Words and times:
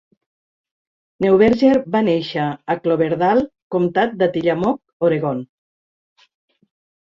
Neuberger 1.25 1.73
va 1.97 2.01
néixer 2.07 2.47
a 2.75 2.77
Cloverdale, 2.87 3.45
comtat 3.77 4.19
de 4.25 4.31
Tillamook, 4.41 4.85
Oregon. 5.11 5.49